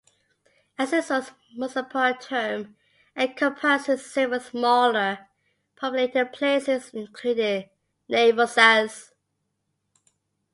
[0.79, 2.75] Enciso's municipal term
[3.15, 5.27] encompasses several smaller
[5.75, 7.69] populated places, including
[8.09, 9.11] Navalsaz.